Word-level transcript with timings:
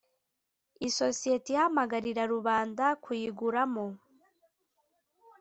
Isosiyete 0.87 1.49
ihamagarira 1.55 2.23
rubanda 2.33 2.85
kuyiguramo 3.03 3.85